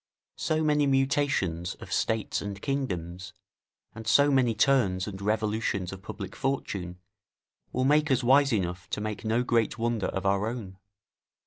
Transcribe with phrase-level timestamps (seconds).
[0.39, 3.33] So many mutations of states and kingdoms,
[3.93, 6.97] and so many turns and revolutions of public fortune,
[7.71, 10.79] will make us wise enough to make no great wonder of our own.